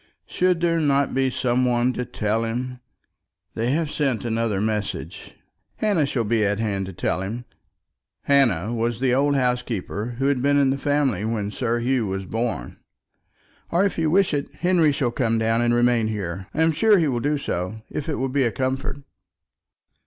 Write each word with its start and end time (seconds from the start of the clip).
Should 0.25 0.61
there 0.61 0.79
not 0.79 1.13
be 1.13 1.29
some 1.29 1.63
one 1.63 1.93
to 1.93 2.05
tell 2.05 2.43
him? 2.43 2.79
They 3.53 3.69
have 3.73 3.91
sent 3.91 4.25
another 4.25 4.59
message." 4.59 5.35
"Hannah 5.75 6.07
shall 6.07 6.23
be 6.23 6.43
at 6.43 6.57
hand 6.57 6.87
to 6.87 6.93
tell 6.93 7.21
him." 7.21 7.45
Hannah 8.23 8.73
was 8.73 8.99
the 8.99 9.13
old 9.13 9.35
housekeeper 9.35 10.15
who 10.17 10.25
had 10.25 10.41
been 10.41 10.57
in 10.57 10.71
the 10.71 10.79
family 10.79 11.23
when 11.23 11.51
Sir 11.51 11.77
Hugh 11.81 12.07
was 12.07 12.25
born. 12.25 12.77
"Or, 13.69 13.85
if 13.85 13.99
you 13.99 14.09
wish 14.09 14.33
it, 14.33 14.51
Henry 14.55 14.91
shall 14.91 15.11
come 15.11 15.37
down 15.37 15.61
and 15.61 15.71
remain 15.71 16.07
here. 16.07 16.47
I 16.51 16.63
am 16.63 16.71
sure 16.71 16.97
he 16.97 17.07
will 17.07 17.19
do 17.19 17.37
so, 17.37 17.83
if 17.91 18.09
it 18.09 18.15
will 18.15 18.27
be 18.29 18.43
a 18.43 18.51
comfort." 18.51 19.03